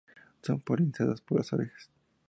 Son 0.41 0.57
polinizadas 0.59 1.21
por 1.21 1.37
las 1.37 1.53
abejas. 1.53 1.91